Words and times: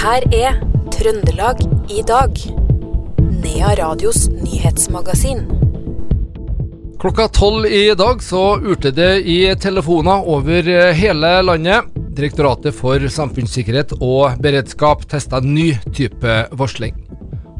her 0.00 0.24
er 0.32 0.54
Trøndelag 0.94 1.58
i 1.92 2.00
dag. 2.08 2.38
Nea 3.42 3.72
Radios 3.76 4.28
nyhetsmagasin. 4.32 5.42
Klokka 7.00 7.26
tolv 7.36 7.66
i 7.68 7.90
dag 7.96 8.22
så 8.24 8.56
urte 8.60 8.94
det 8.96 9.10
i 9.28 9.42
telefoner 9.60 10.24
over 10.24 10.70
hele 10.96 11.32
landet. 11.44 11.90
Direktoratet 12.16 12.76
for 12.76 13.04
samfunnssikkerhet 13.12 13.92
og 14.00 14.40
beredskap 14.40 15.04
testa 15.08 15.42
ny 15.44 15.74
type 15.92 16.38
varsling. 16.56 16.96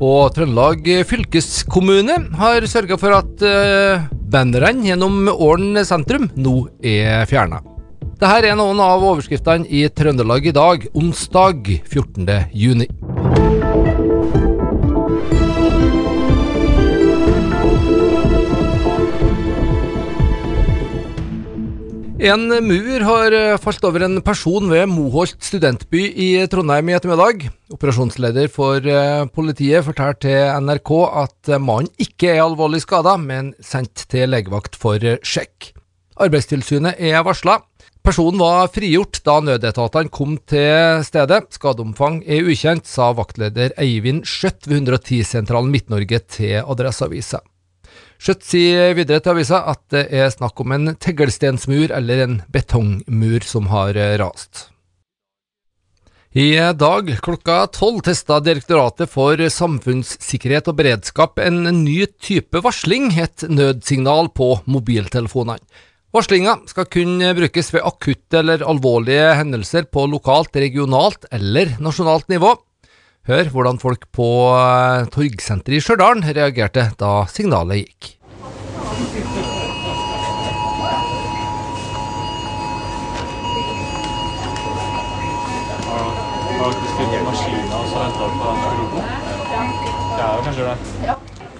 Og 0.00 0.32
Trøndelag 0.32 0.88
fylkeskommune 1.08 2.22
har 2.40 2.68
sørga 2.72 2.96
for 3.00 3.18
at 3.20 3.44
uh, 3.44 4.08
bannerne 4.32 4.88
gjennom 4.88 5.28
Ålen 5.36 5.84
sentrum 5.84 6.30
nå 6.40 6.62
er 6.80 7.28
fjerna. 7.28 7.60
Dette 8.20 8.50
er 8.50 8.52
noen 8.52 8.76
av 8.84 9.00
overskriftene 9.00 9.64
i 9.64 9.86
Trøndelag 9.96 10.44
i 10.44 10.52
dag, 10.52 10.82
onsdag 10.92 11.70
14. 11.88 12.26
juni. 12.52 12.84
En 22.20 22.44
mur 22.66 23.06
har 23.08 23.32
eh, 23.38 23.56
falt 23.56 23.88
over 23.88 24.04
en 24.04 24.20
person 24.20 24.68
ved 24.68 24.84
Moholt 24.92 25.40
studentby 25.40 26.04
i 26.12 26.28
Trondheim 26.52 26.92
i 26.92 26.98
ettermiddag. 26.98 27.48
Operasjonsleder 27.72 28.52
for 28.52 28.84
eh, 28.84 29.24
politiet 29.32 29.88
fortalte 29.88 30.26
til 30.28 30.68
NRK 30.68 30.92
at 31.24 31.54
mannen 31.56 31.88
ikke 31.96 32.34
er 32.34 32.44
alvorlig 32.44 32.84
skada, 32.84 33.16
men 33.16 33.54
sendt 33.64 34.04
til 34.12 34.28
legevakt 34.36 34.76
for 34.76 35.00
sjekk. 35.24 35.72
Arbeidstilsynet 36.20 37.00
er 37.00 37.24
varsla. 37.24 37.62
Personen 38.00 38.40
var 38.40 38.70
frigjort 38.72 39.18
da 39.28 39.36
nødetatene 39.44 40.08
kom 40.08 40.38
til 40.48 41.02
stedet. 41.04 41.42
Skadeomfang 41.52 42.22
er 42.24 42.48
ukjent, 42.48 42.88
sa 42.88 43.10
vaktleder 43.12 43.74
Eivind 43.80 44.24
Skjøtt 44.24 44.70
ved 44.70 44.88
110-sentralen 44.88 45.68
Midt-Norge 45.74 46.22
til 46.32 46.62
Adresseavisa. 46.62 47.42
Skjøtt 48.20 48.44
sier 48.44 48.94
videre 48.96 49.20
til 49.20 49.34
avisa 49.34 49.60
at 49.68 49.82
det 49.92 50.06
er 50.16 50.32
snakk 50.32 50.64
om 50.64 50.72
en 50.76 50.94
teglstensmur 51.00 51.92
eller 51.96 52.24
en 52.24 52.34
betongmur 52.52 53.44
som 53.44 53.68
har 53.72 53.96
rast. 54.20 54.70
I 56.30 56.54
dag 56.78 57.08
klokka 57.24 57.64
tolv 57.74 58.04
testa 58.06 58.38
Direktoratet 58.44 59.10
for 59.10 59.40
samfunnssikkerhet 59.50 60.68
og 60.70 60.76
beredskap 60.78 61.40
en 61.42 61.64
ny 61.82 62.04
type 62.22 62.64
varsling, 62.64 63.10
et 63.18 63.44
nødsignal 63.50 64.30
på 64.32 64.52
mobiltelefonene. 64.70 65.58
Varslinga 66.10 66.56
skal 66.66 66.88
kunne 66.90 67.28
brukes 67.38 67.68
ved 67.70 67.84
akutte 67.86 68.40
eller 68.40 68.64
alvorlige 68.66 69.28
hendelser 69.38 69.84
på 69.94 70.08
lokalt, 70.10 70.56
regionalt 70.58 71.28
eller 71.30 71.76
nasjonalt 71.78 72.26
nivå. 72.32 72.56
Hør 73.30 73.50
hvordan 73.52 73.76
folk 73.78 74.08
på 74.10 74.26
Torgsenteret 75.14 75.76
i 75.78 75.84
Stjørdal 75.84 76.24
reagerte 76.34 76.88
da 76.98 77.12
signalet 77.30 77.84
gikk. 77.84 78.08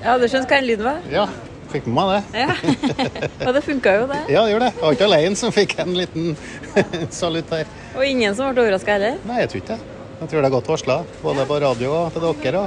Ja, 0.01 0.19
du 0.19 0.27
skjønner 0.27 0.51
hva 0.51 0.59
en 0.59 0.67
lyd 0.67 0.83
var? 0.83 0.99
Ja, 1.13 1.29
fikk 1.73 1.87
med 1.89 1.97
meg 1.97 2.11
det. 2.13 2.43
Ja. 2.43 2.55
Og 3.47 3.55
det 3.57 3.63
funka 3.67 3.95
jo, 3.97 4.07
det. 4.11 4.21
Ja, 4.33 4.45
det 4.45 4.53
gjorde 4.55 4.69
det. 4.69 4.75
Jeg 4.77 4.85
var 4.85 4.99
ikke 4.99 5.09
alene 5.09 5.41
som 5.41 5.55
fikk 5.55 5.75
en 5.83 5.97
liten 5.97 6.37
salutt 7.21 7.55
her. 7.55 7.71
Og 7.95 8.05
ingen 8.07 8.37
som 8.37 8.53
ble 8.55 8.65
overraska 8.67 8.97
heller. 8.97 9.19
Nei, 9.29 9.41
jeg 9.45 9.53
tror 9.53 9.63
ikke 9.63 9.77
det. 9.77 9.99
Jeg 10.21 10.29
tror 10.33 10.43
det 10.45 10.49
er 10.51 10.53
godt 10.53 10.69
varsla, 10.69 10.97
både 11.23 11.45
på 11.49 11.59
radio 11.65 11.93
og 11.97 12.15
til 12.15 12.27
dere. 12.45 12.65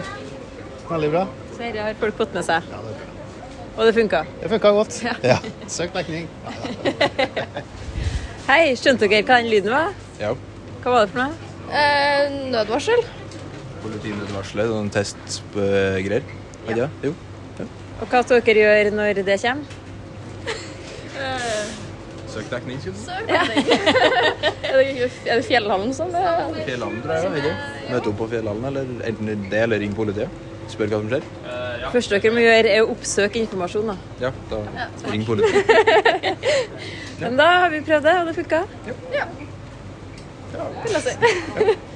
Og 0.83 0.94
veldig 0.95 1.10
bra. 1.14 1.26
Så 1.54 1.60
dette 1.61 1.83
har 1.86 2.00
folk 2.02 2.17
fått 2.17 2.33
med 2.38 2.48
seg. 2.48 2.70
Ja, 2.72 2.80
det 2.82 2.94
er 2.94 3.02
bra. 3.02 3.10
Og 3.73 3.88
det 3.88 3.94
funka. 3.98 4.22
Det 4.42 4.50
funka 4.52 4.72
godt. 4.77 5.00
Ja. 5.06 5.14
Ja. 5.23 5.38
Søk 5.70 5.94
dekning. 5.95 6.27
Hei, 8.50 8.73
skjønte 8.77 9.08
dere 9.08 9.26
hva 9.26 9.39
den 9.42 9.50
lyden 9.54 9.73
var? 9.73 9.94
Ja. 10.20 10.33
Hva 10.83 10.95
var 10.95 11.06
det 11.06 11.14
for 11.14 11.22
noe? 11.23 11.52
Eh, 11.73 12.33
nødvarsel. 12.54 13.06
Politinødvarselet, 13.83 14.73
noen 14.73 14.89
testgreier. 14.94 16.26
Ja. 16.70 16.83
ja. 16.83 16.89
Jo. 17.06 17.14
Og 18.03 18.11
hva 18.11 18.19
skal 18.25 18.41
dere 18.43 18.59
gjøre 18.59 18.91
når 18.91 19.21
det 19.23 19.39
kommer? 19.39 19.64
Søk 22.33 22.49
dekning, 22.52 22.80
skulle 22.81 22.97
du 22.97 23.03
Er 24.73 24.80
det, 24.80 25.11
er 25.30 25.36
det 25.37 25.45
Fjellhallen 25.45 25.93
som 25.93 26.09
det 26.11 26.19
er? 26.19 26.49
Fjellhallen, 26.65 27.03
tror 27.03 27.14
jeg. 27.14 27.43
Ikke? 27.43 27.53
Møte 27.91 28.09
opp 28.09 28.17
på 28.19 28.27
Fjellhallen, 28.33 28.65
eller 28.71 28.89
enten 29.08 29.45
det 29.52 29.61
eller 29.67 29.80
ring 29.80 29.93
politiet. 29.95 30.41
Spør 30.71 30.89
hva 30.89 30.99
som 30.99 31.09
skjer. 31.14 31.30
første 31.93 32.17
dere 32.17 32.33
må 32.33 32.43
gjøre, 32.43 32.73
er 32.73 32.83
å 32.83 32.91
oppsøke 32.95 33.39
informasjon. 33.43 33.93
da. 33.93 33.97
Ja, 34.25 34.33
da 34.49 34.59
ring 35.14 35.23
politiet. 35.27 35.64
Men 37.21 37.39
da 37.39 37.49
har 37.64 37.71
vi 37.71 37.83
prøvd 37.85 38.09
det, 38.09 38.20
og 38.20 38.27
det 38.31 38.35
funka. 38.41 38.64
Ja. 39.14 39.25
ja. 40.91 41.02
si. 41.08 41.91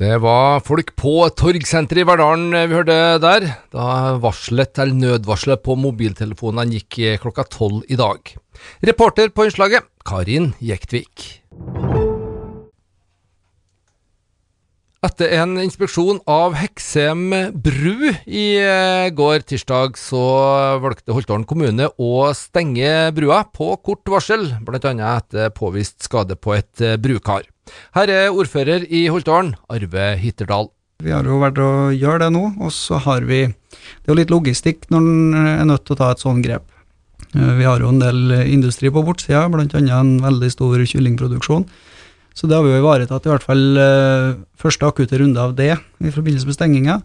Det 0.00 0.14
var 0.16 0.62
folk 0.64 0.94
på 0.96 1.10
Torgsenteret 1.36 2.00
i 2.00 2.06
Verdalen 2.08 2.54
vi 2.70 2.72
hørte 2.78 2.94
der, 3.20 3.44
da 3.68 4.14
varselet, 4.22 4.72
eller 4.80 4.96
nødvarselet 4.96 5.60
på 5.60 5.76
mobiltelefonene 5.76 6.78
gikk 6.78 7.20
klokka 7.20 7.44
tolv 7.52 7.82
i 7.84 7.98
dag. 8.00 8.32
Reporter 8.80 9.28
på 9.28 9.44
innslaget, 9.44 9.84
Karin 10.08 10.54
Jektvik. 10.64 11.26
Etter 15.04 15.36
en 15.42 15.60
inspeksjon 15.60 16.24
av 16.28 16.56
Heksem 16.56 17.28
bru 17.60 18.08
i 18.24 18.46
eh, 18.56 19.12
går 19.12 19.44
tirsdag, 19.52 20.00
så 20.00 20.24
valgte 20.80 21.12
Holtålen 21.12 21.44
kommune 21.48 21.92
å 22.00 22.10
stenge 22.36 23.10
brua 23.16 23.42
på 23.52 23.74
kort 23.84 24.08
varsel, 24.16 24.48
bl.a. 24.64 24.96
etter 25.12 25.52
påvist 25.56 26.08
skade 26.08 26.40
på 26.40 26.56
et 26.56 26.88
eh, 26.88 26.96
brukar. 26.96 27.44
Her 27.96 28.12
er 28.12 28.34
ordfører 28.34 28.84
i 28.88 29.06
Holtålen, 29.12 29.54
Arve 29.72 30.16
Hitterdal. 30.20 30.70
Vi 31.00 31.14
har 31.14 31.24
jo 31.24 31.38
vært 31.40 31.58
å 31.62 31.70
gjøre 31.96 32.26
det 32.26 32.32
nå, 32.34 32.42
og 32.60 32.72
så 32.76 32.98
har 33.00 33.24
vi 33.28 33.46
Det 33.46 34.08
er 34.08 34.12
jo 34.12 34.18
litt 34.18 34.32
logistikk 34.32 34.84
når 34.92 35.00
en 35.00 35.38
er 35.62 35.64
nødt 35.68 35.84
til 35.86 35.94
å 35.96 36.00
ta 36.00 36.10
et 36.12 36.20
sånt 36.22 36.44
grep. 36.44 36.66
Eh, 37.34 37.54
Vi 37.60 37.64
har 37.64 37.80
jo 37.80 37.88
en 37.88 38.02
del 38.02 38.32
industri 38.50 38.90
på 38.90 39.04
bortsida, 39.06 39.46
bl.a. 39.48 39.64
en 40.00 40.18
veldig 40.20 40.50
stor 40.52 40.76
kyllingproduksjon. 40.84 41.64
Så 42.34 42.46
det 42.46 42.56
har 42.56 42.62
vi 42.64 42.70
jo 42.74 42.82
ivaretatt, 42.82 43.26
i 43.26 43.32
hvert 43.32 43.46
fall 43.46 43.64
eh, 43.78 44.38
første 44.60 44.86
akutte 44.86 45.18
runde 45.18 45.40
av 45.40 45.54
det 45.58 45.72
i 45.76 46.12
forbindelse 46.14 46.46
med 46.46 46.56
stenginga. 46.56 47.00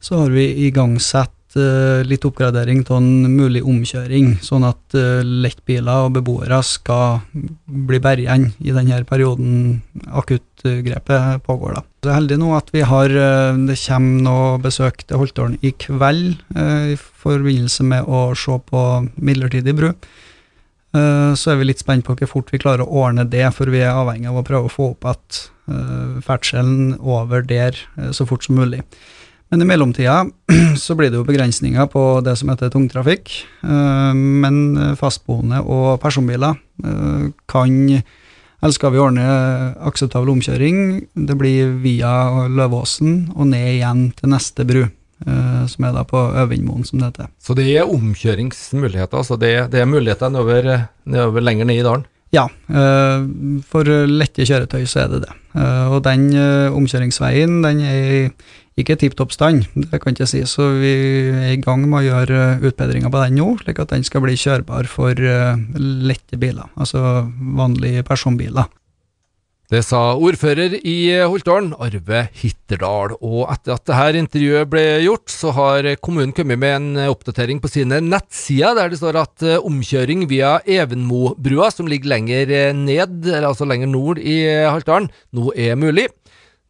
Så 0.00 0.18
har 0.20 0.30
vi 0.32 0.46
igangsatt 0.66 1.32
litt 1.56 2.24
oppgradering 2.24 2.84
av 2.88 3.00
en 3.00 3.34
mulig 3.34 3.62
omkjøring, 3.66 4.36
sånn 4.44 4.64
at 4.68 4.94
eh, 4.94 5.24
lettbiler 5.24 6.06
og 6.06 6.14
beboere 6.14 6.60
skal 6.62 7.20
bli 7.66 7.98
berget 7.98 8.26
igjen 8.28 8.46
i 8.62 8.74
denne 8.76 9.00
perioden 9.08 9.82
akuttgrepet 10.06 11.42
pågår. 11.46 11.74
da. 11.74 11.82
Jeg 12.04 12.10
er 12.12 12.18
heldig 12.20 12.38
nå 12.40 12.54
at 12.56 12.70
vi 12.72 12.84
har, 12.86 13.10
eh, 13.10 13.60
det 13.66 13.78
kommer 13.82 14.22
noe 14.22 14.58
besøk 14.62 15.02
til 15.06 15.18
Holtålen 15.18 15.58
i 15.62 15.72
kveld 15.72 16.38
eh, 16.54 16.94
i 16.94 16.96
forbindelse 16.96 17.82
med 17.84 18.06
å 18.06 18.30
se 18.38 18.58
på 18.70 18.84
midlertidig 19.18 19.74
bru. 19.76 19.92
Eh, 20.94 21.34
Så 21.34 21.52
er 21.52 21.56
vi 21.60 21.68
litt 21.68 21.78
spent 21.82 22.04
på 22.04 22.16
hvor 22.18 22.28
fort 22.28 22.50
vi 22.50 22.58
klarer 22.58 22.82
å 22.82 23.04
ordne 23.06 23.24
det, 23.28 23.46
for 23.54 23.70
vi 23.70 23.78
er 23.82 23.94
avhengig 23.94 24.28
av 24.30 24.40
å 24.40 24.46
prøve 24.46 24.66
å 24.66 24.74
få 24.74 24.90
opp 24.94 25.04
eh, 25.06 26.20
ferdselen 26.22 26.98
over 27.00 27.42
der 27.42 27.74
eh, 27.98 28.10
så 28.10 28.26
fort 28.26 28.44
som 28.44 28.56
mulig. 28.58 28.82
Men 29.50 29.62
i 29.62 29.66
mellomtida 29.66 30.24
så 30.78 30.94
blir 30.94 31.10
det 31.10 31.18
jo 31.18 31.26
begrensninger 31.26 31.90
på 31.90 32.04
det 32.22 32.36
som 32.38 32.52
heter 32.52 32.70
tungtrafikk. 32.70 33.32
eh, 33.66 34.14
Men 34.14 34.94
fastboende 34.98 35.62
og 35.66 35.98
personbiler 36.02 36.54
eh, 36.84 37.30
kan 37.50 38.02
eller 38.60 38.76
skal 38.76 38.92
vi 38.92 39.00
ordne 39.00 39.24
akseptabel 39.88 40.34
omkjøring? 40.34 40.80
Det 41.16 41.32
blir 41.40 41.70
via 41.80 42.10
Løvåsen 42.52 43.30
og 43.32 43.46
ned 43.48 43.78
igjen 43.78 44.02
til 44.18 44.28
neste 44.34 44.66
bru, 44.68 44.82
eh, 44.84 45.62
som 45.64 45.86
er 45.88 45.94
da 45.96 46.02
på 46.04 46.20
Øvindmoen, 46.42 46.84
som 46.84 47.00
det 47.00 47.08
heter. 47.08 47.30
Så 47.40 47.56
det 47.56 47.70
er 47.72 47.88
omkjøringsmuligheter, 47.88 49.16
altså 49.16 49.40
det, 49.40 49.54
det 49.72 49.80
er 49.80 49.88
muligheter 49.88 50.28
nedover, 50.28 50.68
nedover 51.08 51.46
lenger 51.48 51.70
ned 51.70 51.80
i 51.80 51.86
dalen? 51.88 52.04
Ja, 52.36 52.44
for 53.66 53.88
lette 54.06 54.44
kjøretøy 54.46 54.84
så 54.86 55.00
er 55.02 55.08
det 55.10 55.24
det. 55.24 55.32
Og 55.90 55.96
den 56.04 56.28
omkjøringsveien 56.76 57.56
den 57.64 57.80
er 57.82 58.28
ikke 58.82 58.98
tipp 59.00 59.16
topp 59.18 59.34
stand, 59.34 59.66
det 59.74 60.00
kan 60.00 60.12
jeg 60.12 60.20
ikke 60.20 60.30
si, 60.32 60.42
så 60.48 60.70
vi 60.80 60.94
er 61.30 61.54
i 61.54 61.60
gang 61.62 61.86
med 61.86 62.00
å 62.00 62.06
gjøre 62.08 62.42
eh, 62.56 62.66
utbedringer 62.70 63.12
på 63.12 63.22
den 63.24 63.38
nå, 63.40 63.48
slik 63.62 63.80
at 63.82 63.94
den 63.94 64.04
skal 64.06 64.24
bli 64.24 64.36
kjørbar 64.40 64.90
for 64.90 65.14
eh, 65.14 65.62
lette 65.78 66.40
biler, 66.40 66.68
altså 66.80 67.24
vanlige 67.60 68.04
personbiler. 68.06 68.68
Det 69.70 69.84
sa 69.86 70.16
ordfører 70.18 70.72
i 70.82 71.12
Holtålen, 71.30 71.68
Arve 71.78 72.24
Hitterdal. 72.40 73.12
Og 73.22 73.44
etter 73.52 73.76
at 73.76 73.84
dette 73.86 74.18
intervjuet 74.18 74.66
ble 74.66 74.82
gjort, 75.04 75.30
så 75.30 75.52
har 75.54 75.86
kommunen 76.02 76.34
kommet 76.34 76.58
med 76.58 76.74
en 76.74 77.12
oppdatering 77.12 77.60
på 77.62 77.70
sine 77.70 78.00
nettsider, 78.02 78.74
der 78.74 78.90
det 78.90 78.98
står 78.98 79.20
at 79.20 79.44
eh, 79.46 79.62
omkjøring 79.62 80.26
via 80.32 80.56
Evenmobrua, 80.66 81.70
som 81.70 81.86
ligger 81.86 82.10
lenger 82.16 82.50
eh, 82.50 82.72
ned, 82.74 83.30
altså 83.38 83.68
lenger 83.70 83.92
nord 83.92 84.18
i 84.18 84.40
Haltdalen, 84.66 85.06
nå 85.38 85.54
er 85.54 85.78
mulig. 85.78 86.08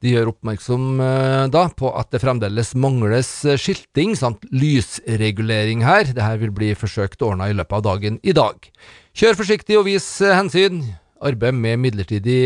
De 0.01 0.15
gjør 0.15 0.31
oppmerksom 0.31 1.01
eh, 1.05 1.47
da 1.53 1.67
på 1.77 1.91
at 1.93 2.09
det 2.15 2.23
fremdeles 2.23 2.73
mangles 2.73 3.29
eh, 3.45 3.59
skilting 3.61 4.15
samt 4.17 4.47
lysregulering 4.49 5.85
her. 5.85 6.09
Dette 6.09 6.31
vil 6.41 6.55
bli 6.57 6.71
forsøkt 6.79 7.21
ordna 7.27 7.51
i 7.51 7.57
løpet 7.57 7.77
av 7.77 7.85
dagen 7.85 8.17
i 8.25 8.33
dag. 8.37 8.65
Kjør 9.13 9.37
forsiktig 9.43 9.77
og 9.77 9.85
vis 9.91 10.09
eh, 10.25 10.33
hensyn. 10.33 10.81
Arbeid 11.21 11.59
med 11.61 11.83
midlertidig 11.85 12.41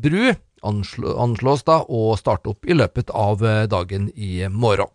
bru 0.00 0.32
anslås 0.64 1.66
da 1.68 1.82
å 1.84 2.14
starte 2.16 2.54
opp 2.54 2.64
i 2.64 2.72
løpet 2.72 3.12
av 3.12 3.44
dagen 3.68 4.08
i 4.16 4.48
morgen. 4.48 4.88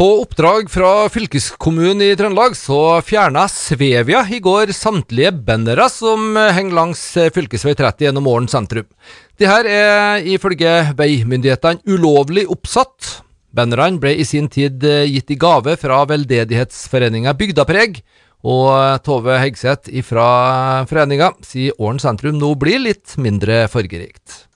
På 0.00 0.06
oppdrag 0.22 0.70
fra 0.72 1.08
fylkeskommunen 1.12 2.00
i 2.00 2.14
Trøndelag 2.16 2.54
så 2.56 3.02
fjerna 3.04 3.42
Svevia 3.52 4.22
i 4.32 4.38
går 4.40 4.70
samtlige 4.72 5.28
bannere 5.44 5.90
som 5.92 6.38
henger 6.40 6.72
langs 6.78 7.02
fv. 7.20 7.42
30 7.52 8.06
gjennom 8.06 8.30
Åren 8.30 8.46
sentrum. 8.48 8.86
De 9.36 9.44
her 9.44 9.66
er 9.68 10.22
ifølge 10.24 10.70
veimyndighetene 10.96 11.84
ulovlig 11.84 12.46
oppsatt. 12.48 13.10
Bannerne 13.52 14.00
ble 14.00 14.14
i 14.16 14.24
sin 14.24 14.48
tid 14.48 14.86
eh, 14.88 15.04
gitt 15.04 15.34
i 15.34 15.36
gave 15.36 15.74
fra 15.76 15.98
veldedighetsforeninga 16.08 17.34
Bygdapreg, 17.36 17.98
og 18.40 19.02
Tove 19.04 19.36
Hegseth 19.42 19.92
fra 20.08 20.28
foreninga 20.88 21.34
sier 21.44 21.76
Åren 21.76 22.00
sentrum 22.00 22.38
nå 22.40 22.54
blir 22.56 22.80
litt 22.86 23.18
mindre 23.20 23.66
fargerikt. 23.68 24.46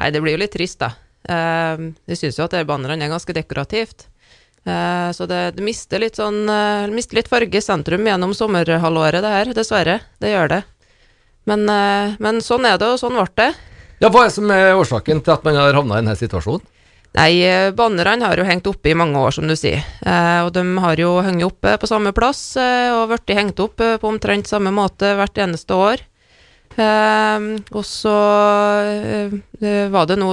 Nei, 0.00 0.10
det 0.10 0.18
blir 0.18 0.34
jo 0.34 0.42
litt 0.42 0.56
trist, 0.58 0.80
da. 0.82 0.90
Eh, 1.30 1.86
Jeg 2.10 2.20
syns 2.24 2.42
jo 2.42 2.48
at 2.48 2.58
bannerne 2.66 3.06
er 3.06 3.14
ganske 3.14 3.38
dekorativt. 3.38 4.08
Eh, 4.66 5.10
Så 5.12 5.26
det, 5.28 5.56
det 5.56 5.64
mister 5.64 6.00
litt 6.00 6.16
sånn 6.16 6.48
eh, 6.48 6.88
mister 6.92 7.18
litt 7.20 7.28
farge 7.28 7.60
i 7.60 7.64
sentrum 7.64 8.06
gjennom 8.06 8.32
sommerhalvåret, 8.36 9.20
det 9.22 9.32
her. 9.34 9.52
Dessverre. 9.56 10.00
Det 10.20 10.32
gjør 10.32 10.48
det. 10.56 10.62
Men, 11.44 11.66
eh, 11.68 12.14
men 12.18 12.40
sånn 12.40 12.64
er 12.68 12.78
det, 12.80 12.88
og 12.94 13.00
sånn 13.02 13.18
ble 13.18 13.26
det. 13.36 13.50
Ja, 14.00 14.08
Hva 14.10 14.24
er 14.24 14.30
det 14.30 14.36
som 14.36 14.50
er 14.50 14.74
årsaken 14.78 15.20
til 15.24 15.34
at 15.36 15.44
man 15.44 15.56
har 15.60 15.76
havna 15.76 15.98
i 15.98 16.02
denne 16.02 16.16
situasjonen? 16.18 16.64
Nei, 17.14 17.70
bannerne 17.78 18.26
har 18.26 18.40
jo 18.40 18.44
hengt 18.48 18.66
oppe 18.66 18.90
i 18.90 18.94
mange 18.98 19.20
år, 19.22 19.30
som 19.36 19.46
du 19.46 19.54
sier. 19.54 19.84
Eh, 20.02 20.40
og 20.42 20.50
de 20.56 20.64
har 20.82 20.98
jo 20.98 21.12
hengt 21.22 21.44
oppe 21.46 21.76
på 21.78 21.86
samme 21.86 22.10
plass 22.16 22.56
eh, 22.58 22.90
og 22.90 23.12
blitt 23.12 23.36
hengt 23.38 23.60
opp 23.62 23.76
på 23.78 24.08
omtrent 24.08 24.50
samme 24.50 24.72
måte 24.74 25.12
hvert 25.14 25.38
eneste 25.44 25.76
år. 25.78 26.02
Eh, 26.74 27.46
og 27.70 27.84
så 27.86 28.16
var 29.94 30.08
det 30.10 30.16
nå 30.18 30.32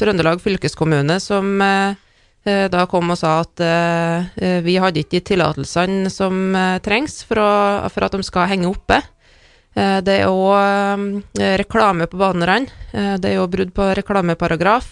Trøndelag 0.00 0.40
fylkeskommune 0.40 1.18
som 1.20 1.60
eh, 1.60 2.00
da 2.44 2.86
kom 2.90 3.12
og 3.14 3.18
sa 3.20 3.36
at 3.44 3.60
eh, 3.62 4.24
eh, 4.42 4.58
vi 4.66 4.74
hadde 4.82 5.02
ikke 5.02 5.20
de 5.20 5.26
tillatelsene 5.30 6.10
som 6.10 6.56
eh, 6.58 6.78
trengs 6.82 7.20
for, 7.28 7.38
å, 7.38 7.90
for 7.92 8.06
at 8.06 8.16
de 8.16 8.26
skal 8.26 8.48
henge 8.50 8.66
oppe. 8.70 8.98
Eh, 9.78 10.00
det 10.02 10.18
er 10.24 10.32
òg 10.32 11.38
reklame 11.62 12.08
på 12.10 12.18
banerne. 12.18 12.66
Eh, 12.90 13.14
det 13.22 13.30
er 13.30 13.38
jo 13.38 13.48
brudd 13.52 13.72
på 13.76 13.92
reklameparagraf. 13.94 14.90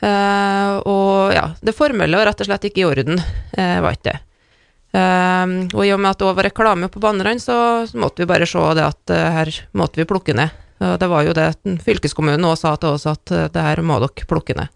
Eh, 0.00 0.72
og 0.88 1.34
ja, 1.34 1.50
det 1.60 1.76
formelle 1.76 2.16
var 2.16 2.30
rett 2.30 2.40
og 2.40 2.48
slett 2.48 2.70
ikke 2.70 2.84
i 2.84 2.88
orden, 2.88 3.20
eh, 3.52 3.76
var 3.84 3.98
ikke 3.98 4.12
det. 4.12 4.18
Eh, 4.96 5.52
og 5.74 5.84
i 5.84 5.92
og 5.92 6.00
med 6.00 6.14
at 6.14 6.22
det 6.22 6.28
òg 6.30 6.38
var 6.38 6.48
reklame 6.48 6.88
på 6.88 7.02
banerne, 7.02 7.42
så, 7.42 7.58
måtte 7.94 8.22
vi 8.22 8.30
bare 8.30 8.48
se 8.48 8.62
det 8.78 8.86
at 8.86 9.14
eh, 9.14 9.30
her 9.36 9.52
måtte 9.76 10.00
vi 10.00 10.08
plukke 10.08 10.38
ned. 10.38 10.56
Og 10.80 10.96
det 10.96 11.08
var 11.12 11.26
jo 11.26 11.34
det 11.36 11.50
fylkeskommunen 11.84 12.46
også 12.48 12.62
sa 12.62 12.76
til 12.80 12.94
oss, 12.94 13.04
at 13.10 13.34
eh, 13.36 13.50
det 13.52 13.66
her 13.66 13.82
må 13.84 14.00
dere 14.00 14.30
plukke 14.30 14.56
ned. 14.56 14.72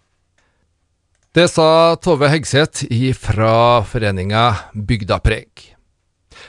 Det 1.35 1.49
sa 1.51 1.97
Tove 1.99 2.29
Hegseth 2.31 2.85
fra 3.19 3.83
foreninga 3.83 4.43
Bygdapreg. 4.71 5.65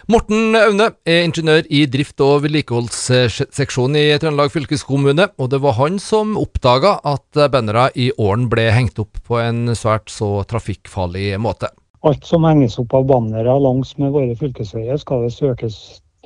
Morten 0.05 0.53
Aune 0.53 0.91
er 1.09 1.23
ingeniør 1.25 1.65
i 1.73 1.79
drift- 1.89 2.21
og 2.21 2.43
vedlikeholdsseksjonen 2.43 3.97
i 3.97 4.03
Trøndelag 4.21 4.53
fylkeskommune, 4.53 5.25
og 5.41 5.49
det 5.49 5.59
var 5.63 5.73
han 5.79 5.97
som 5.97 6.35
oppdaga 6.37 6.99
at 7.01 7.39
bannere 7.49 7.87
i 7.97 8.11
åren 8.13 8.45
ble 8.51 8.67
hengt 8.75 9.01
opp 9.01 9.17
på 9.25 9.39
en 9.41 9.73
svært 9.73 10.13
så 10.13 10.43
trafikkfarlig 10.45 11.33
måte. 11.41 11.71
Alt 12.05 12.29
som 12.29 12.45
henges 12.45 12.77
opp 12.77 12.93
av 12.93 13.09
bannere 13.09 13.57
langs 13.65 13.95
med 13.97 14.13
våre 14.13 14.37
fylkesveier, 14.37 15.01
skal 15.01 15.25
det 15.25 15.33
søkes 15.33 15.79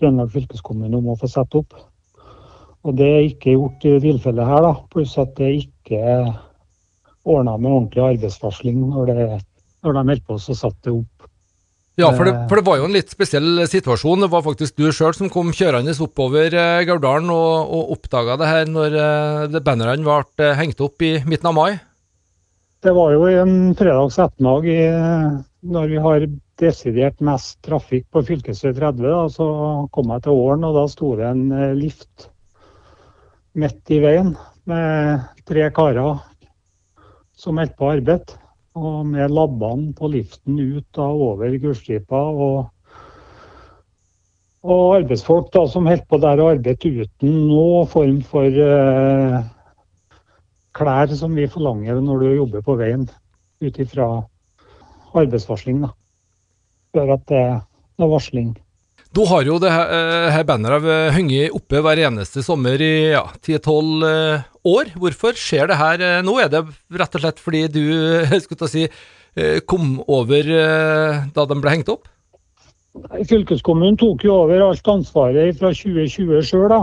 Trøndelag 0.04 0.36
fylkeskommune 0.36 1.00
om 1.00 1.14
å 1.16 1.18
få 1.24 1.32
sette 1.32 1.64
opp. 1.64 1.80
Og 2.84 3.00
Det 3.00 3.08
er 3.08 3.24
ikke 3.32 3.56
gjort 3.56 3.88
i 3.88 3.98
tilfellet 4.04 4.52
her, 4.52 4.70
pluss 4.92 5.16
at 5.16 5.32
det 5.40 5.56
ikke 5.64 6.04
er 6.04 6.30
ordna 7.28 7.58
med 7.58 7.72
ordentlig 7.72 8.04
arbeidsvarsling 8.06 8.78
når, 8.90 9.10
det, 9.12 9.40
når 9.86 9.98
de 9.98 10.04
meldte 10.12 10.28
på 10.30 10.38
å 10.40 10.56
satte 10.58 10.88
det 10.88 10.96
opp. 10.96 11.16
Ja, 12.00 12.14
for 12.16 12.24
det, 12.24 12.34
for 12.48 12.60
det 12.60 12.64
var 12.64 12.78
jo 12.80 12.86
en 12.88 12.96
litt 12.96 13.12
spesiell 13.12 13.66
situasjon. 13.68 14.24
Det 14.24 14.30
var 14.32 14.44
faktisk 14.46 14.78
du 14.80 14.86
sjøl 14.96 15.12
som 15.18 15.32
kom 15.32 15.52
kjørende 15.52 15.92
oppover 16.06 16.54
eh, 16.56 16.86
Gauldalen 16.88 17.28
og, 17.34 17.74
og 17.76 17.92
oppdaga 17.98 18.38
det 18.40 18.48
her 18.48 18.72
når 18.72 18.96
eh, 19.04 19.60
bannerne 19.60 20.00
ble 20.06 20.22
eh, 20.46 20.56
hengt 20.62 20.80
opp 20.86 21.04
i 21.04 21.18
midten 21.28 21.52
av 21.52 21.58
mai. 21.58 21.74
Det 22.80 22.94
var 22.96 23.12
jo 23.12 23.26
en 23.28 23.76
fredags 23.76 24.16
ettermiddag 24.24 24.70
i- 24.72 25.46
når 25.60 25.90
vi 25.92 25.98
har 26.00 26.24
desidert 26.60 27.20
mest 27.20 27.58
trafikk 27.68 28.06
på 28.16 28.22
fv. 28.24 28.38
30. 28.48 29.02
Da, 29.04 29.26
så 29.28 29.48
kom 29.92 30.14
jeg 30.14 30.24
til 30.24 30.40
Åren, 30.40 30.64
og 30.64 30.78
da 30.78 30.86
sto 30.88 31.12
det 31.20 31.28
en 31.28 31.50
eh, 31.52 31.74
lift 31.76 32.30
midt 33.60 33.92
i 33.92 34.00
veien 34.00 34.38
med 34.70 35.28
tre 35.50 35.68
karer 35.76 36.22
som 37.40 37.60
holdt 37.60 37.78
på 37.80 37.94
arbeid. 37.96 38.36
Og 38.80 39.08
med 39.10 39.32
labbene 39.34 39.94
på 39.98 40.12
liften 40.14 40.60
ut 40.60 40.86
da 40.96 41.08
over 41.10 41.56
gulstripa. 41.62 42.20
Og, 42.20 42.70
og 44.64 44.84
arbeidsfolk 45.00 45.50
da 45.56 45.66
som 45.72 45.88
holdt 45.90 46.08
på 46.10 46.20
der 46.22 46.44
og 46.44 46.54
arbeidet 46.58 47.08
uten 47.08 47.40
noen 47.50 47.90
form 47.90 48.20
for 48.28 48.60
eh, 48.66 49.40
klær 50.76 51.16
som 51.18 51.36
vi 51.36 51.48
forlanger 51.50 52.00
når 52.04 52.24
du 52.24 52.30
jobber 52.36 52.66
på 52.66 52.78
veien, 52.80 53.08
ut 53.64 53.80
ifra 53.82 54.10
arbeidsvarsling. 55.18 55.84
da. 55.88 55.94
Før 56.96 57.16
at 57.18 57.28
det 57.30 57.44
er 57.44 58.10
varsling. 58.10 58.54
Da 59.10 59.26
har 59.26 59.42
jo 59.42 59.58
det 59.62 59.72
her, 59.74 59.90
eh, 59.90 60.32
her 60.36 60.46
banneret 60.46 61.14
hengt 61.16 61.56
oppe 61.58 61.82
hver 61.82 61.98
eneste 62.06 62.44
sommer 62.46 62.78
i 62.78 63.10
ja, 63.16 63.24
10-12 63.42 64.06
eh, 64.06 64.49
år. 64.68 64.92
Hvorfor 65.00 65.38
skjer 65.38 65.70
det 65.70 65.80
her 65.80 66.04
eh, 66.04 66.20
nå? 66.26 66.38
Er 66.42 66.52
det 66.52 66.64
rett 67.00 67.16
og 67.16 67.24
slett 67.24 67.42
fordi 67.42 67.66
du 67.72 67.84
skulle 68.44 68.70
si, 68.72 68.86
eh, 69.36 69.60
kom 69.66 70.00
over 70.08 70.50
eh, 70.56 71.28
da 71.36 71.46
de 71.50 71.60
ble 71.60 71.76
hengt 71.76 71.92
opp? 71.92 72.10
Fylkeskommunen 73.30 74.00
tok 74.00 74.26
jo 74.26 74.42
over 74.44 74.64
alt 74.66 74.88
ansvaret 74.92 75.60
fra 75.60 75.72
2020 75.76 76.42
sjøl. 76.48 76.80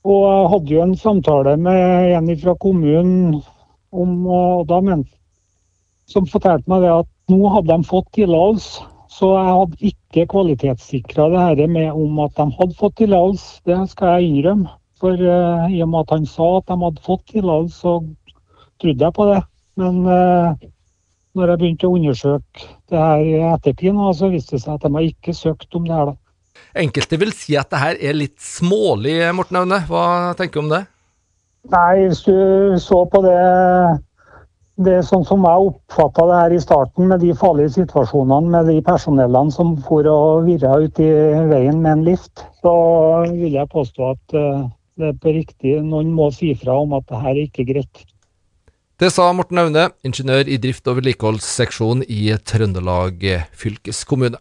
Og 0.00 0.20
jeg 0.24 0.50
hadde 0.54 0.74
jo 0.74 0.82
en 0.82 0.96
samtale 0.96 1.56
med 1.60 2.14
en 2.16 2.30
fra 2.40 2.54
kommunen 2.60 3.40
om, 3.92 4.14
mente, 4.86 5.12
som 6.08 6.28
fortalte 6.28 6.70
meg 6.70 6.86
at 6.88 7.08
nå 7.30 7.40
hadde 7.52 7.76
de 7.76 7.88
fått 7.88 8.08
tillatelse. 8.16 8.86
Så 9.10 9.32
jeg 9.34 9.52
hadde 9.52 9.88
ikke 9.90 10.26
kvalitetssikra 10.30 11.26
det 11.32 11.40
her 11.42 11.66
med 11.68 11.90
om 11.92 12.20
at 12.24 12.36
de 12.38 12.46
hadde 12.56 12.78
fått 12.78 12.96
tillatelse. 13.02 13.60
Det 13.66 13.78
skal 13.92 14.16
jeg 14.16 14.30
innrømme. 14.30 14.79
For 15.00 15.16
uh, 15.16 15.70
i 15.72 15.80
og 15.80 15.88
med 15.92 16.04
at 16.04 16.16
han 16.18 16.26
sa 16.28 16.50
at 16.58 16.68
de 16.68 16.76
hadde 16.82 17.06
fått 17.06 17.24
tillatelse, 17.32 17.80
så 17.80 17.94
trodde 18.82 19.06
jeg 19.06 19.16
på 19.16 19.28
det. 19.30 19.40
Men 19.80 20.02
uh, 20.04 20.68
når 21.38 21.52
jeg 21.52 21.62
begynte 21.62 21.88
å 21.88 21.96
undersøke 21.96 22.66
det 22.90 23.00
her 23.00 23.22
i 23.24 23.38
ettertid, 23.52 23.94
nå, 23.96 24.10
så 24.16 24.28
viste 24.32 24.56
det 24.56 24.64
seg 24.64 24.76
at 24.76 24.84
de 24.84 24.92
har 24.96 25.08
ikke 25.08 25.36
søkt 25.36 25.78
om 25.78 25.86
det 25.88 25.96
her. 25.96 26.12
da. 26.12 26.18
Enkelte 26.84 27.18
vil 27.18 27.32
si 27.34 27.56
at 27.58 27.70
det 27.72 27.80
her 27.80 28.00
er 28.10 28.18
litt 28.18 28.38
smålig, 28.42 29.16
Morten 29.34 29.62
Aune. 29.62 29.80
Hva 29.88 30.04
tenker 30.38 30.60
du 30.60 30.66
om 30.66 30.72
det? 30.74 30.84
Nei, 31.70 32.06
hvis 32.06 32.22
du 32.24 32.76
så 32.80 33.02
på 33.10 33.20
det, 33.24 33.36
det 34.80 34.94
er 34.96 35.06
sånn 35.06 35.26
som 35.28 35.44
jeg 35.44 35.70
oppfatta 35.70 36.26
det 36.30 36.38
her 36.38 36.54
i 36.56 36.60
starten, 36.62 37.08
med 37.10 37.20
de 37.24 37.34
farlige 37.36 37.74
situasjonene 37.76 38.52
med 38.54 38.70
de 38.70 38.78
personellene 38.86 39.52
som 39.54 39.74
for 39.86 40.08
og 40.08 40.46
virra 40.48 40.78
ut 40.80 41.02
i 41.02 41.10
veien 41.50 41.82
med 41.82 41.98
en 41.98 42.06
lift, 42.06 42.44
så 42.64 42.74
vil 43.28 43.58
jeg 43.58 43.72
påstå 43.74 44.12
at 44.14 44.38
eh, 44.40 44.62
det 44.98 45.12
er 45.12 45.18
på 45.20 45.34
riktig. 45.34 45.76
Noen 45.84 46.10
må 46.16 46.30
si 46.34 46.54
fra 46.58 46.78
om 46.82 46.96
at 46.98 47.06
det 47.10 47.20
her 47.22 47.34
er 47.36 47.44
ikke 47.46 47.68
greit. 47.68 48.02
Det 49.00 49.08
sa 49.14 49.30
Morten 49.32 49.56
Aune, 49.62 49.86
ingeniør 50.04 50.44
i 50.44 50.58
drift- 50.60 50.88
og 50.90 50.98
vedlikeholdsseksjonen 50.98 52.04
i 52.04 52.34
Trøndelag 52.44 53.24
fylkeskommune. 53.56 54.36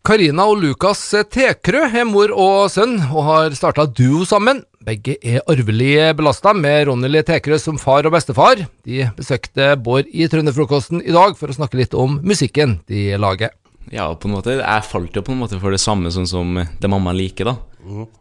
Karina 0.00 0.46
og 0.48 0.58
Lukas 0.58 1.04
Tekrø 1.30 1.84
er 1.86 2.08
mor 2.08 2.32
og 2.34 2.70
sønn, 2.72 2.96
og 3.12 3.22
har 3.28 3.54
starta 3.54 3.84
duo 3.86 4.24
sammen. 4.26 4.64
Begge 4.82 5.18
er 5.20 5.44
arvelig 5.44 6.16
belasta, 6.18 6.50
med 6.56 6.88
Ronny 6.88 7.22
Tekrø 7.22 7.60
som 7.60 7.78
far 7.78 8.08
og 8.08 8.16
bestefar. 8.16 8.64
De 8.82 9.06
besøkte 9.14 9.76
Bård 9.76 10.10
i 10.10 10.26
Trønderfrokosten 10.26 11.04
i 11.04 11.14
dag 11.14 11.36
for 11.38 11.52
å 11.52 11.58
snakke 11.60 11.78
litt 11.78 11.94
om 11.94 12.18
musikken 12.24 12.80
de 12.88 13.12
lager. 13.20 13.54
Ja, 13.90 14.06
på 14.14 14.28
en 14.28 14.36
måte. 14.36 14.58
Jeg 14.60 14.86
falt 14.86 15.16
jo 15.16 15.24
på 15.24 15.32
en 15.34 15.40
måte 15.40 15.58
for 15.62 15.74
det 15.74 15.80
samme 15.82 16.12
sånn 16.12 16.28
som 16.28 16.58
det 16.60 16.90
mamma 16.90 17.14
liker, 17.16 17.48
da. 17.50 17.56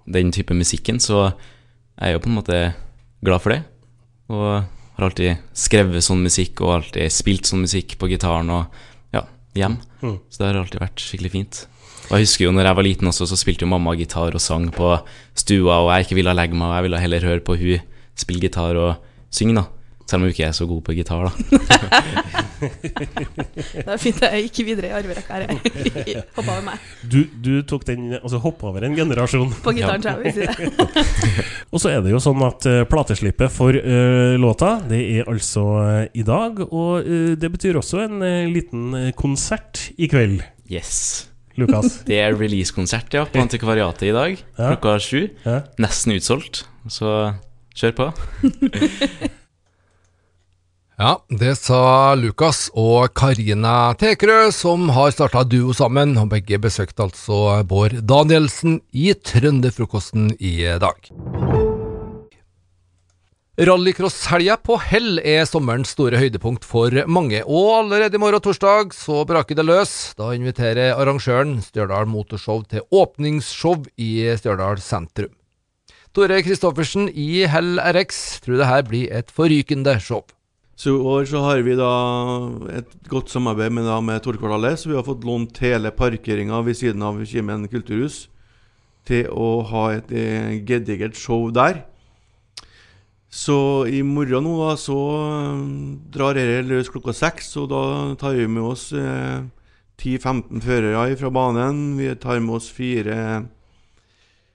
Den 0.10 0.32
type 0.36 0.56
musikken. 0.56 1.02
Så 1.04 1.28
jeg 1.28 2.08
er 2.08 2.16
jo 2.16 2.24
på 2.24 2.32
en 2.32 2.38
måte 2.40 2.60
glad 3.26 3.44
for 3.44 3.54
det. 3.54 3.64
Og 4.32 4.46
har 5.00 5.08
alltid 5.08 5.44
skrevet 5.56 6.04
sånn 6.04 6.24
musikk 6.26 6.64
og 6.64 6.80
alltid 6.80 7.12
spilt 7.14 7.50
sånn 7.50 7.64
musikk 7.64 7.96
på 8.00 8.10
gitaren 8.12 8.52
og 8.52 8.80
ja, 9.16 9.24
hjem. 9.58 9.78
Mm. 10.04 10.18
Så 10.28 10.42
det 10.42 10.50
har 10.50 10.62
alltid 10.62 10.84
vært 10.84 11.04
skikkelig 11.04 11.34
fint. 11.36 11.62
Og 12.10 12.16
jeg 12.18 12.26
husker 12.26 12.46
jo 12.48 12.54
når 12.56 12.68
jeg 12.68 12.80
var 12.80 12.88
liten 12.88 13.12
også, 13.12 13.28
så 13.30 13.38
spilte 13.38 13.66
jo 13.66 13.72
mamma 13.72 13.94
gitar 14.00 14.36
og 14.36 14.44
sang 14.44 14.68
på 14.74 14.96
stua, 15.38 15.78
og 15.84 15.92
jeg 15.94 16.08
ikke 16.08 16.18
ville 16.20 16.36
legge 16.36 16.58
meg, 16.58 16.68
og 16.72 16.76
jeg 16.76 16.88
ville 16.88 17.04
heller 17.04 17.28
høre 17.30 17.46
på 17.46 17.58
hun 17.60 17.86
spille 18.20 18.44
gitar 18.44 18.80
og 18.80 19.12
synge, 19.32 19.62
da. 19.62 19.79
Selv 20.10 20.24
om 20.24 20.26
hun 20.26 20.34
ikke 20.34 20.48
er 20.48 20.56
så 20.58 20.66
god 20.66 20.82
på 20.88 20.96
gitar, 20.98 21.30
da. 21.30 21.34
Det 22.60 23.86
er 23.86 24.00
fint 24.02 24.18
jeg 24.26 24.48
gikk 24.48 24.58
videre 24.68 24.90
i 24.90 24.96
arverekka 24.98 25.38
her. 25.38 25.46
jeg. 25.48 26.24
Hoppa 26.38 26.56
over 26.56 26.66
meg. 26.66 26.88
Du, 27.08 27.22
du 27.40 27.62
tok 27.68 27.86
den 27.88 28.18
Altså 28.18 28.42
hoppa 28.44 28.72
over 28.72 28.84
en 28.88 28.98
generasjon. 28.98 29.54
På 29.64 29.72
gitaren, 29.76 30.04
tror 30.04 30.20
jeg 30.20 30.26
vi 30.26 30.34
sier 30.36 30.52
det. 30.58 30.90
Og 31.74 31.80
så 31.82 31.94
er 31.94 32.04
det 32.04 32.12
jo 32.12 32.20
sånn 32.24 32.42
at 32.48 32.68
uh, 32.68 32.82
plateslippet 32.90 33.54
for 33.54 33.76
uh, 33.78 34.36
låta, 34.42 34.76
det 34.90 35.00
er 35.20 35.30
altså 35.32 35.66
uh, 35.78 36.04
i 36.12 36.26
dag. 36.28 36.60
Og 36.68 37.08
det 37.40 37.50
betyr 37.54 37.80
også 37.80 38.04
en 38.08 38.20
liten 38.52 39.12
konsert 39.18 39.90
i 39.96 40.10
kveld. 40.12 40.42
Yes. 40.70 41.30
Lukas. 41.60 42.02
Det 42.08 42.20
er 42.20 42.36
releasekonsert, 42.38 43.14
ja, 43.16 43.26
på 43.28 43.42
Antikvariatet 43.42 44.10
i 44.10 44.16
dag. 44.16 44.38
Ja. 44.58 44.72
Klokka 44.74 45.00
sju. 45.04 45.22
Ja. 45.46 45.62
Nesten 45.82 46.16
utsolgt. 46.16 46.64
Så 46.92 47.34
kjør 47.80 48.00
på. 48.00 48.10
Ja, 51.00 51.14
det 51.32 51.54
sa 51.56 52.12
Lukas 52.20 52.66
og 52.76 53.14
Karina 53.16 53.94
Tekerø, 53.96 54.50
som 54.52 54.90
har 54.92 55.14
starta 55.16 55.46
duo 55.48 55.72
sammen, 55.72 56.18
og 56.20 56.28
begge 56.34 56.58
besøkte 56.60 57.06
altså 57.06 57.62
Bård 57.64 57.94
Danielsen 58.04 58.82
i 58.92 59.14
Trønderfrokosten 59.16 60.34
i 60.44 60.58
dag. 60.82 61.06
Rallycross-helga 63.70 64.58
på 64.60 64.76
Hell 64.90 65.22
er 65.24 65.48
sommerens 65.48 65.94
store 65.96 66.20
høydepunkt 66.20 66.68
for 66.68 66.92
mange, 67.08 67.46
og 67.48 67.70
allerede 67.78 68.20
i 68.20 68.22
morgen 68.26 68.44
torsdag 68.44 68.92
så 68.96 69.22
braker 69.30 69.56
det 69.56 69.66
løs. 69.70 69.94
Da 70.20 70.34
inviterer 70.36 71.00
arrangøren 71.00 71.62
Stjørdal 71.64 72.12
Motorshow 72.12 72.66
til 72.68 72.84
åpningsshow 72.92 73.86
i 73.96 74.34
Stjørdal 74.36 74.84
sentrum. 74.84 75.32
Tore 76.12 76.42
Kristoffersen 76.44 77.08
i 77.08 77.46
Hell 77.48 77.80
RX 77.80 78.42
tror 78.44 78.60
det 78.60 78.70
her 78.74 78.84
blir 78.92 79.16
et 79.16 79.32
forrykende 79.32 79.96
show. 80.04 80.26
Så 80.80 80.94
i 80.94 81.00
år 81.12 81.26
så 81.28 81.42
har 81.44 81.60
vi 81.66 81.76
da 81.76 81.92
et 82.72 82.92
godt 83.12 83.32
samarbeid 83.34 83.74
med, 83.76 83.84
da, 83.84 83.98
med 84.00 84.22
Torkvartalet, 84.24 84.80
så 84.80 84.94
vi 84.94 84.96
har 84.96 85.04
fått 85.04 85.26
lånt 85.28 85.58
hele 85.60 85.92
parkeringa 85.92 86.62
ved 86.64 86.78
siden 86.80 87.04
av 87.04 87.20
Kimen 87.28 87.66
kulturhus 87.68 88.30
til 89.10 89.28
å 89.28 89.60
ha 89.68 89.82
et 89.98 90.14
eh, 90.16 90.54
gedigert 90.64 91.20
show 91.20 91.50
der. 91.52 91.82
Så 93.30 93.86
i 93.92 94.00
morgen 94.08 94.48
nå 94.48 94.56
da, 94.62 94.78
så 94.80 95.00
eh, 95.20 95.66
drar 96.16 96.40
dette 96.40 96.64
løs 96.70 96.92
klokka 96.94 97.12
seks, 97.18 97.52
og 97.60 97.68
da 97.74 97.82
tar 98.22 98.40
vi 98.40 98.48
med 98.48 98.70
oss 98.72 98.90
eh, 98.96 99.44
10-15 100.00 100.64
førere 100.64 101.18
fra 101.20 101.34
banen. 101.34 101.98
Vi 102.00 102.08
tar 102.24 102.40
med 102.40 102.56
oss 102.56 102.70
fire 102.72 103.18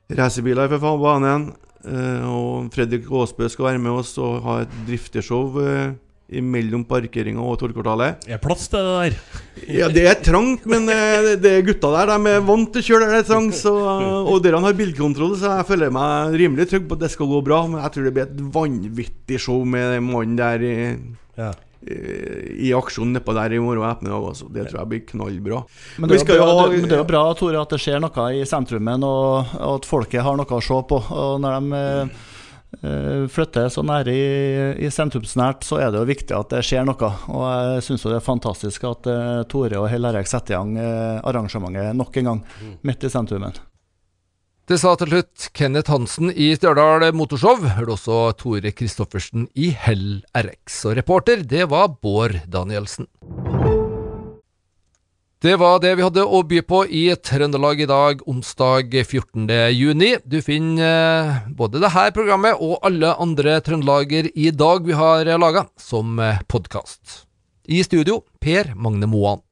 racerbiler 0.08 0.72
fra 0.72 0.96
banen. 1.04 1.50
Eh, 1.84 2.24
og 2.24 2.72
Fredrik 2.72 3.12
Aasbø 3.12 3.48
skal 3.52 3.74
være 3.74 3.84
med 3.84 4.00
oss 4.00 4.16
og 4.16 4.40
ha 4.46 4.62
et 4.64 4.80
drifteshow 4.88 5.60
eh, 5.60 5.92
mellom 6.40 6.86
parkeringa 6.88 7.42
og 7.44 7.58
Torgkvartalet. 7.60 8.24
Er 8.32 8.38
plass 8.42 8.64
til 8.72 8.80
det 8.80 8.94
der? 8.96 9.18
Ja, 9.78 9.86
det 9.92 10.02
er 10.10 10.16
trangt, 10.24 10.64
men 10.68 10.88
eh, 10.90 11.34
det 11.40 11.50
er 11.60 11.66
gutta 11.66 11.90
der 11.94 12.10
de 12.14 12.32
er 12.32 12.40
vant 12.44 12.72
til 12.74 12.82
å 12.82 12.86
kjøre 12.88 13.06
der 13.06 13.12
det 13.14 13.20
er 13.22 13.28
trangt. 13.28 13.54
Så, 13.58 13.72
og 13.76 14.40
dere 14.44 14.58
har 14.64 14.74
bilkontroll, 14.76 15.36
så 15.40 15.52
jeg 15.60 15.68
føler 15.68 15.92
meg 15.94 16.34
rimelig 16.40 16.66
trygg 16.72 16.88
på 16.90 16.96
at 16.98 17.04
det 17.06 17.12
skal 17.14 17.30
gå 17.30 17.38
bra. 17.46 17.60
Men 17.70 17.84
jeg 17.84 17.94
tror 17.94 18.08
det 18.08 18.14
blir 18.16 18.26
et 18.26 18.42
vanvittig 18.56 19.38
show 19.40 19.62
med 19.68 19.94
den 19.94 20.08
mannen 20.10 20.34
der 20.40 20.64
i, 20.64 20.74
Ja. 21.38 21.52
i, 21.84 21.96
i 22.68 22.74
aksjon 22.76 23.12
nedpå 23.14 23.34
der 23.36 23.54
i 23.54 23.62
morgen 23.62 23.84
ettermiddag. 23.88 24.28
Altså. 24.32 24.48
Det 24.52 24.66
tror 24.70 24.80
jeg 24.82 24.90
blir 24.94 25.04
knallbra. 25.12 25.62
Men 26.00 26.08
det, 26.10 26.20
er 26.24 26.24
jo 26.24 26.42
bra, 26.42 26.50
ha- 26.50 26.68
det, 26.72 26.80
men 26.80 26.88
det 26.90 26.96
er 26.98 27.02
jo 27.04 27.08
bra 27.14 27.24
Tore, 27.38 27.60
at 27.62 27.74
det 27.76 27.80
skjer 27.84 28.00
noe 28.04 28.28
i 28.40 28.44
sentrumen, 28.48 29.04
og, 29.06 29.56
og 29.60 29.74
at 29.78 29.88
folket 29.88 30.24
har 30.26 30.40
noe 30.40 30.56
å 30.58 30.62
se 30.64 30.80
på. 30.92 31.00
Og 31.14 31.36
når 31.44 31.60
de 31.60 31.80
eh, 31.80 31.98
eh, 32.04 32.30
flytter 33.30 33.68
så 33.72 33.84
nære 33.86 34.14
i, 34.14 34.24
i 34.86 34.90
sentrumsnært, 34.92 35.66
så 35.66 35.78
er 35.82 35.92
det 35.92 36.00
jo 36.00 36.08
viktig 36.08 36.36
at 36.36 36.54
det 36.54 36.62
skjer 36.66 36.86
noe. 36.88 37.10
Og 37.30 37.44
jeg 37.48 37.84
syns 37.88 38.06
det 38.06 38.16
er 38.18 38.24
fantastisk 38.24 38.88
at 38.88 39.10
uh, 39.10 39.44
Tore 39.50 39.80
og 39.80 39.88
Hell 39.92 40.08
Erik 40.10 40.30
setter 40.30 40.56
i 40.56 40.58
gang 40.58 40.74
uh, 40.78 41.22
arrangementet 41.26 41.94
nok 41.98 42.18
en 42.20 42.32
gang, 42.32 42.42
midt 42.86 43.06
i 43.06 43.12
sentrumen. 43.12 43.56
Det 44.64 44.78
sa 44.80 44.94
til 44.96 45.10
slutt 45.10 45.50
Kenneth 45.52 45.92
Hansen 45.92 46.30
i 46.32 46.54
Stjørdal 46.56 47.10
Motorshow. 47.12 47.66
Hørte 47.76 47.98
også 47.98 48.20
Tore 48.40 48.72
Kristoffersen 48.72 49.44
i 49.60 49.68
Hell 49.76 50.22
RX. 50.32 50.86
Og 50.88 50.96
reporter, 50.96 51.44
det 51.44 51.68
var 51.68 51.98
Bård 52.00 52.40
Danielsen. 52.48 53.10
Det 55.44 55.58
var 55.60 55.76
det 55.84 55.90
vi 55.98 56.04
hadde 56.06 56.22
å 56.24 56.38
by 56.48 56.62
på 56.64 56.78
i 56.88 57.02
Trøndelag 57.20 57.82
i 57.84 57.86
dag, 57.90 58.22
onsdag 58.24 58.94
14. 59.02 59.44
juni. 59.76 60.14
Du 60.24 60.38
finner 60.40 60.86
eh, 60.86 61.42
både 61.52 61.82
dette 61.82 62.06
programmet 62.16 62.62
og 62.64 62.78
alle 62.88 63.10
andre 63.20 63.58
Trøndelager 63.60 64.30
i 64.32 64.48
dag 64.56 64.88
vi 64.88 64.96
har 64.96 65.28
laga, 65.36 65.66
som 65.76 66.16
podkast. 66.48 67.26
I 67.68 67.84
studio, 67.84 68.22
Per 68.40 68.72
Magne 68.72 69.04
Moan. 69.04 69.44